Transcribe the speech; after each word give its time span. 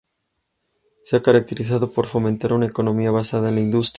Se 1.03 1.15
ha 1.17 1.21
caracterizado 1.21 1.91
por 1.91 2.07
fomentar 2.07 2.53
una 2.53 2.65
economía 2.65 3.11
basada 3.11 3.49
en 3.49 3.53
la 3.57 3.61
industria. 3.61 3.89